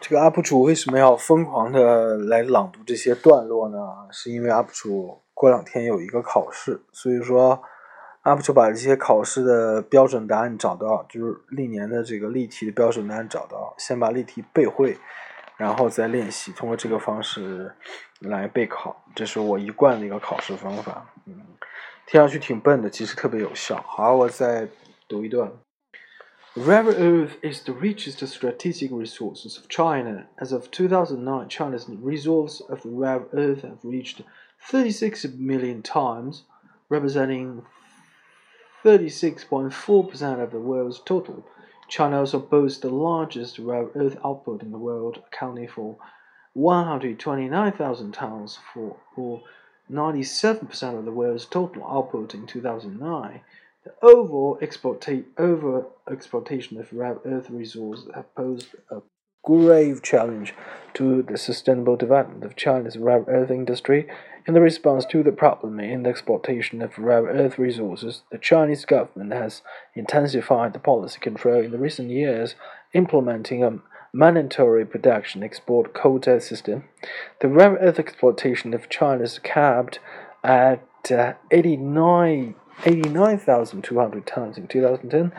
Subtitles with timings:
[0.00, 3.78] 这个 UP 主为什么要疯狂的来朗读这些段落呢？
[4.10, 7.62] 是因为 UP 主过两天有一个考试，所以说
[8.24, 14.96] UP 主把这些考试的标准答案找到，就是历年的这个例题的标准答案找到，先把例题背会，
[15.56, 17.72] 然后再练习，通过这个方式
[18.20, 21.06] 来备考，这是我一贯的一个考试方法。
[21.26, 21.34] 嗯，
[22.06, 23.82] 听上去挺笨的，其实特别有效。
[23.86, 24.68] 好，我再
[25.08, 25.50] 读一段。
[26.54, 30.26] Rare earth is the richest strategic resources of China.
[30.36, 34.20] As of 2009, China's reserves of rare earth have reached
[34.60, 36.42] 36 million tons,
[36.90, 37.64] representing
[38.84, 41.42] 36.4% of the world's total.
[41.88, 45.96] China also boasts the largest rare earth output in the world, accounting for
[46.52, 49.42] 129,000 tons for, or
[49.90, 53.40] 97% of the world's total output in 2009.
[53.84, 59.02] The overall exploita over exploitation of rare earth resources have posed a
[59.44, 60.54] grave challenge
[60.94, 64.06] to the sustainable development of China's rare earth industry.
[64.46, 68.84] In the response to the problem in the exploitation of rare earth resources, the Chinese
[68.84, 69.62] government has
[69.96, 72.54] intensified the policy control in the recent years,
[72.92, 73.80] implementing a
[74.12, 76.84] mandatory production export quota system.
[77.40, 79.98] The rare earth exploitation of China is capped
[80.44, 85.32] at uh, 89 89,200 tons in 2010,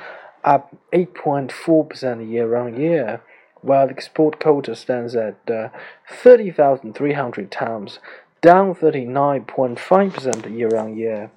[0.44, 3.22] up 8.4% year on year,
[3.62, 5.70] while the export quota stands at uh,
[6.10, 8.00] 30,300 tons,
[8.42, 11.32] down 39.5% year on year.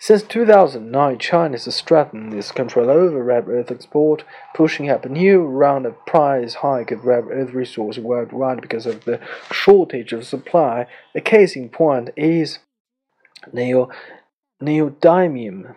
[0.00, 4.22] Since 2009, China has strengthened its control over rare earth export,
[4.54, 9.04] pushing up a new round of price hike of rare earth resources worldwide because of
[9.04, 10.86] the shortage of supply.
[11.14, 12.60] The case in point is
[13.52, 13.90] neo
[14.62, 15.74] neodymium,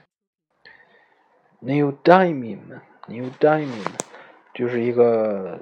[1.62, 3.96] Neodymium New Diamond
[4.54, 5.60] 就是一个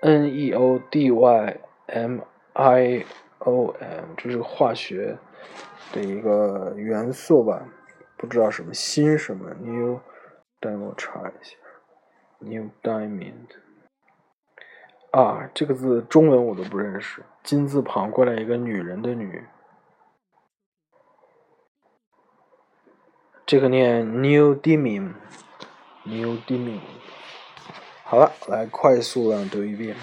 [0.00, 2.20] N E O D Y M
[2.54, 3.04] I
[3.38, 5.16] O M，这是化学
[5.92, 7.68] 的一个元素吧？
[8.16, 10.00] 不知道什么新什么 New
[10.60, 11.56] Diamond，查一下
[12.40, 13.46] New Diamond
[15.12, 19.44] 啊，这个字中文我都不认识，金字旁过来一个女人的女，
[23.46, 25.14] 这个念 New Diamond。
[26.08, 26.80] newdemean
[28.04, 29.96] 好了来快速朗读一遍。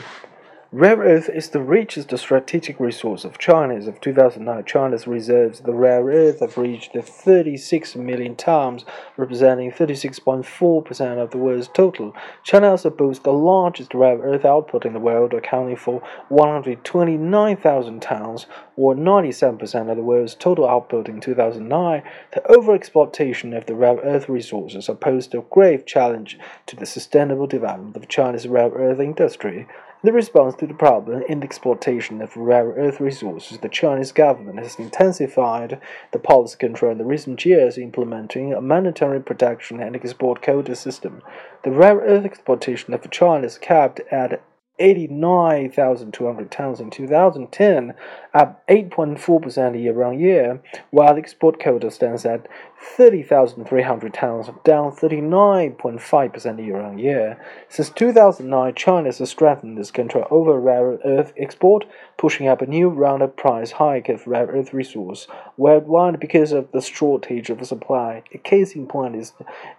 [0.75, 3.75] Rare earth is the richest strategic resource of China.
[3.75, 8.83] As of 2009, China's reserves of the rare earth have reached 36 million tons,
[9.15, 12.15] representing 36.4% of the world's total.
[12.41, 18.47] China also boasts the largest rare earth output in the world, accounting for 129,000 tons,
[18.75, 22.01] or 97% of the world's total output in 2009.
[22.33, 27.95] The overexploitation of the rare earth resources posed a grave challenge to the sustainable development
[27.95, 29.67] of China's rare earth industry.
[30.05, 34.59] In response to the problem in the exploitation of rare earth resources, the Chinese government
[34.59, 35.79] has intensified
[36.11, 41.21] the policy control in the recent years, implementing a mandatory production and export quota system.
[41.63, 44.41] The rare earth exploitation of China is capped at
[44.83, 47.93] 89,200 tons in 2010,
[48.33, 50.61] up 8.4% year on year,
[50.91, 52.49] while export quota stands at
[52.97, 57.41] 30,300 tons, down 39.5% year on year.
[57.69, 61.85] Since 2009, China has strengthened its control over rare earth export,
[62.17, 66.69] pushing up a new round of price hike of rare earth resource worldwide because of
[66.73, 68.21] the shortage of supply.
[68.33, 69.31] A case in point is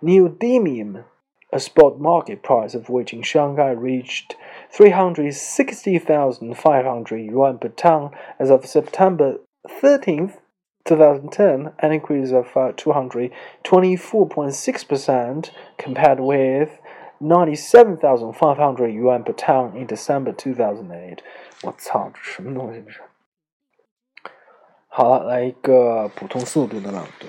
[0.02, 1.04] neodymium
[1.53, 4.35] a spot market price of which in Shanghai reached
[4.71, 10.37] 360,500 yuan per ton as of September 13th,
[10.85, 16.79] 2010, an increase of uh, 224.6% compared with
[17.19, 21.23] 97,500 yuan per ton in December 2008.
[21.63, 23.01] 我操，这什么东西这是？
[24.87, 27.27] 好了，来一个普通速度的朗读。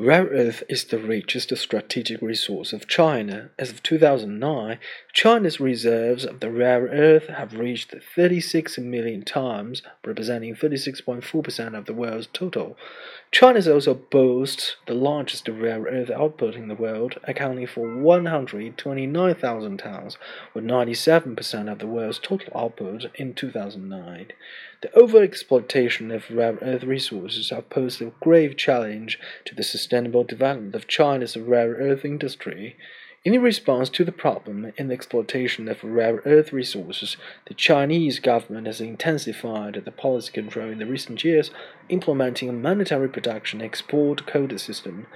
[0.00, 3.50] Rare earth is the richest strategic resource of China.
[3.58, 4.78] As of 2009,
[5.12, 11.92] China's reserves of the rare earth have reached 36 million tons, representing 36.4% of the
[11.92, 12.76] world's total.
[13.30, 20.16] China also boasts the largest rare earth output in the world, accounting for 129,000 tons,
[20.54, 24.32] or 97% of the world's total output in 2009.
[24.80, 30.74] The overexploitation of rare earth resources has posed a grave challenge to the sustainable development
[30.74, 32.76] of China's rare earth industry.
[33.24, 37.16] In response to the problem in the exploitation of rare earth resources,
[37.46, 41.50] the Chinese government has intensified the policy control in the recent years,
[41.88, 45.08] implementing a mandatory production export quota system.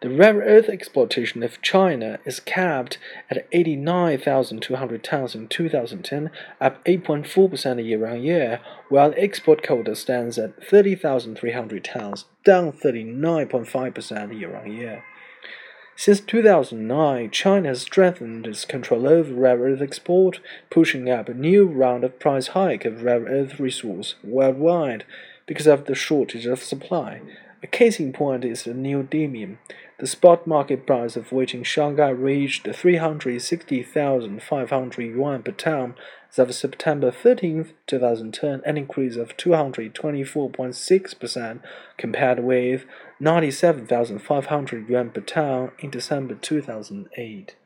[0.00, 7.84] The rare earth exploitation of China is capped at 89,200 tons in 2010, up 8.4%
[7.84, 14.72] year on year, while the export quota stands at 30,300 tons, down 39.5% year on
[14.72, 15.02] year.
[16.00, 20.38] Since 2009, China has strengthened its control over rare earth export,
[20.70, 25.02] pushing up a new round of price hike of rare earth resource worldwide
[25.44, 27.20] because of the shortage of supply.
[27.64, 29.56] A case in point is the neodymium,
[29.98, 35.94] the spot market price of which in Shanghai reached 360,500 yuan per ton
[36.30, 41.60] as of September 13, 2010, an increase of 224.6%
[41.96, 42.84] compared with
[43.18, 47.56] 97,500 yuan per ton in December 2008.